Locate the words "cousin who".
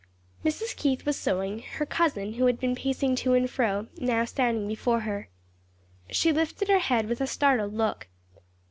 1.85-2.47